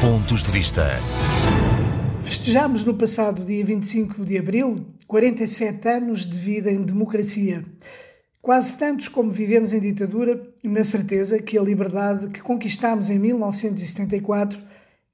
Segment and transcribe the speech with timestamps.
[0.00, 0.86] Pontos de Vista.
[2.22, 7.62] Festejámos no passado dia 25 de abril 47 anos de vida em democracia.
[8.40, 14.58] Quase tantos como vivemos em ditadura, na certeza que a liberdade que conquistámos em 1974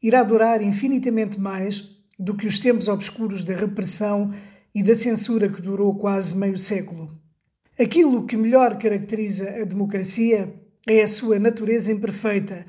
[0.01, 4.33] irá durar infinitamente mais do que os tempos obscuros da repressão
[4.73, 7.09] e da censura que durou quase meio século.
[7.77, 10.55] Aquilo que melhor caracteriza a democracia
[10.87, 12.65] é a sua natureza imperfeita,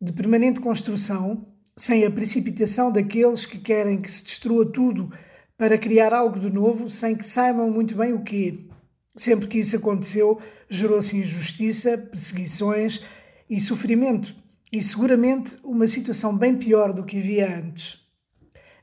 [0.00, 5.12] de permanente construção, sem a precipitação daqueles que querem que se destrua tudo
[5.58, 8.66] para criar algo de novo sem que saibam muito bem o quê.
[9.14, 13.02] Sempre que isso aconteceu, gerou-se injustiça, perseguições
[13.48, 14.34] e sofrimento,
[14.72, 18.04] e seguramente uma situação bem pior do que havia antes.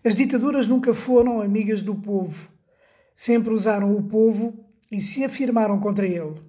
[0.04, 2.50] As ditaduras nunca foram amigas do povo.
[3.14, 6.40] Sempre usaram o povo e se afirmaram contra ele.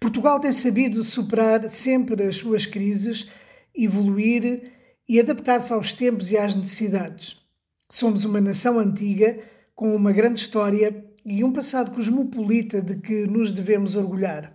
[0.00, 3.30] Portugal tem sabido superar sempre as suas crises,
[3.74, 4.72] evoluir
[5.08, 7.40] e adaptar-se aos tempos e às necessidades.
[7.88, 9.38] Somos uma nação antiga,
[9.74, 14.52] com uma grande história e um passado cosmopolita de que nos devemos orgulhar,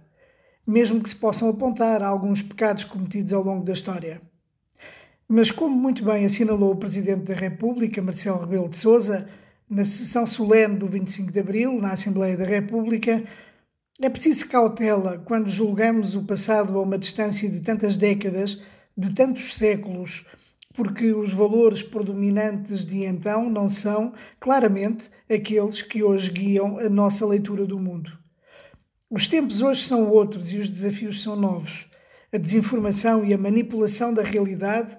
[0.66, 4.22] mesmo que se possam apontar alguns pecados cometidos ao longo da história.
[5.28, 9.28] Mas, como muito bem assinalou o Presidente da República, Marcelo Rebelo de Sousa,
[9.70, 13.24] na sessão solene do 25 de Abril, na Assembleia da República,
[14.00, 18.62] é preciso cautela quando julgamos o passado a uma distância de tantas décadas,
[18.96, 20.26] de tantos séculos,
[20.78, 27.26] porque os valores predominantes de então não são, claramente, aqueles que hoje guiam a nossa
[27.26, 28.16] leitura do mundo.
[29.10, 31.90] Os tempos hoje são outros e os desafios são novos.
[32.32, 34.96] A desinformação e a manipulação da realidade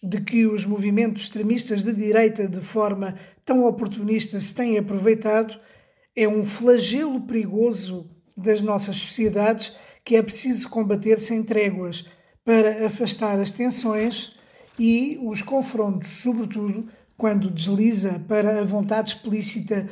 [0.00, 5.58] de que os movimentos extremistas de direita, de forma tão oportunista, se têm aproveitado,
[6.14, 12.08] é um flagelo perigoso das nossas sociedades que é preciso combater sem tréguas
[12.44, 14.36] para afastar as tensões
[14.78, 19.88] e os confrontos, sobretudo quando desliza para a vontade explícita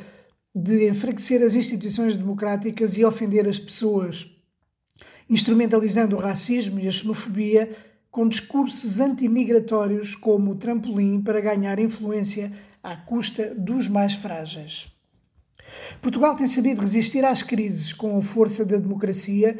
[0.53, 4.31] de enfraquecer as instituições democráticas e ofender as pessoas,
[5.29, 7.75] instrumentalizando o racismo e a xenofobia
[8.09, 14.87] com discursos antimigratórios como trampolim para ganhar influência à custa dos mais frágeis.
[16.01, 19.59] Portugal tem sabido resistir às crises com a força da democracia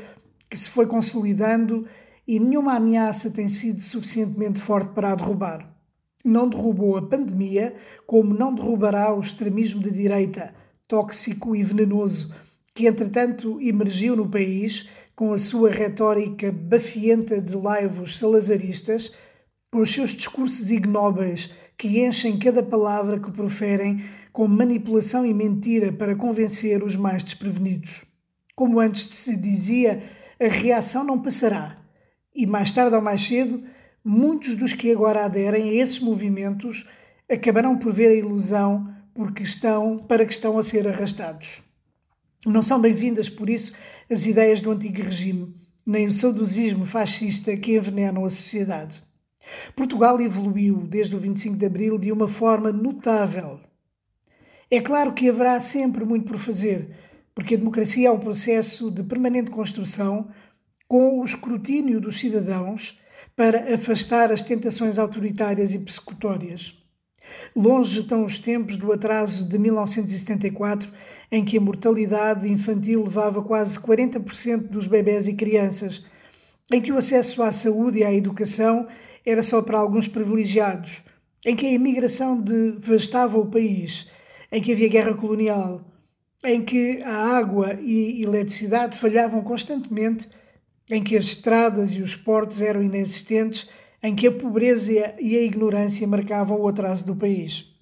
[0.50, 1.86] que se foi consolidando
[2.28, 5.76] e nenhuma ameaça tem sido suficientemente forte para a derrubar.
[6.24, 7.76] Não derrubou a pandemia,
[8.08, 10.54] como não derrubará o extremismo de direita,
[10.88, 12.34] tóxico e venenoso,
[12.74, 19.14] que entretanto emergiu no país com a sua retórica bafienta de laivos salazaristas,
[19.72, 25.94] com os seus discursos ignóbeis que enchem cada palavra que proferem com manipulação e mentira
[25.94, 28.04] para convencer os mais desprevenidos.
[28.56, 30.04] Como antes se dizia,
[30.40, 31.85] a reação não passará.
[32.36, 33.64] E mais tarde ou mais cedo,
[34.04, 36.86] muitos dos que agora aderem a esses movimentos
[37.30, 41.64] acabarão por ver a ilusão porque estão, para que estão a ser arrastados.
[42.46, 43.74] Não são bem-vindas, por isso,
[44.12, 49.02] as ideias do antigo regime, nem o saudosismo fascista que envenenam a sociedade.
[49.76, 53.62] Portugal evoluiu desde o 25 de abril de uma forma notável.
[54.70, 56.90] É claro que haverá sempre muito por fazer,
[57.34, 60.28] porque a democracia é um processo de permanente construção
[60.88, 63.00] com o escrutínio dos cidadãos
[63.36, 66.74] para afastar as tentações autoritárias e persecutórias.
[67.56, 70.90] Longe estão os tempos do atraso de 1974
[71.32, 76.06] em que a mortalidade infantil levava quase 40% dos bebés e crianças,
[76.72, 78.88] em que o acesso à saúde e à educação
[79.26, 81.02] era só para alguns privilegiados,
[81.46, 84.10] em que a imigração devastava o país,
[84.52, 85.82] em que havia guerra colonial,
[86.44, 90.30] em que a água e eletricidade falhavam constantemente,
[90.90, 93.70] em que as estradas e os portos eram inexistentes,
[94.02, 97.74] em que a pobreza e a ignorância marcavam o atraso do país.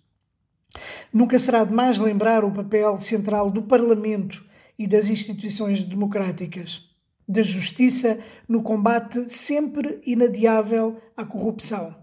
[1.11, 4.43] Nunca será demais lembrar o papel central do Parlamento
[4.79, 6.89] e das instituições democráticas,
[7.27, 11.95] da justiça no combate sempre inadiável à corrupção,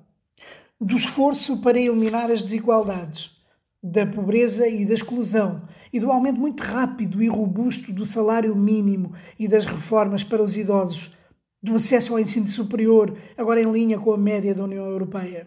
[0.81, 3.37] do esforço para eliminar as desigualdades,
[3.83, 9.13] da pobreza e da exclusão e do aumento muito rápido e robusto do salário mínimo
[9.39, 11.15] e das reformas para os idosos,
[11.63, 15.47] do acesso ao ensino superior, agora em linha com a média da União Europeia.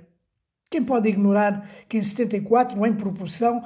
[0.69, 3.63] Quem pode ignorar que em 74, em proporção,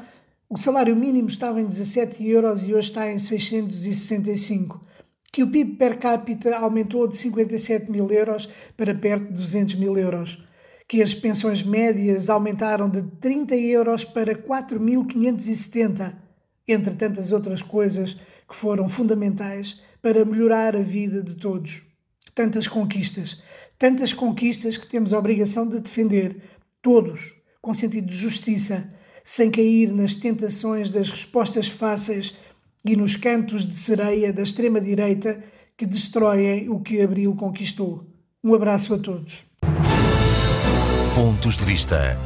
[0.50, 4.82] o salário mínimo estava em 17 euros e hoje está em 665,
[5.32, 9.98] que o PIB per capita aumentou de 57 mil euros para perto de 200 mil
[9.98, 10.42] euros,
[10.88, 16.16] que as pensões médias aumentaram de 30 euros para 4.570,
[16.68, 18.18] entre tantas outras coisas
[18.48, 21.82] que foram fundamentais para melhorar a vida de todos.
[22.34, 23.42] Tantas conquistas,
[23.78, 26.42] Tantas conquistas que temos a obrigação de defender,
[26.82, 28.92] todos, com sentido de justiça,
[29.24, 32.36] sem cair nas tentações das respostas fáceis
[32.84, 35.44] e nos cantos de sereia da extrema-direita
[35.78, 38.08] que destroem o que Abril conquistou.
[38.44, 39.46] Um abraço a todos.
[41.14, 42.18] Pontos de Vista.